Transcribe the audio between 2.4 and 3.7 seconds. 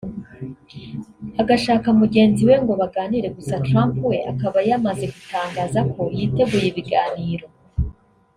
we ngo baganire gusa